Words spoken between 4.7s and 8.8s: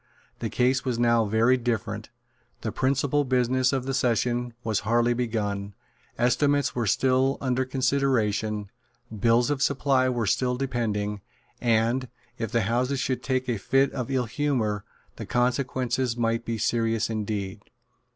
hardly begun: estimates were still under consideration: